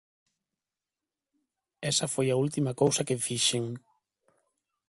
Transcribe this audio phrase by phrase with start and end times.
[1.91, 3.65] Esa foi a última cousa que fixen".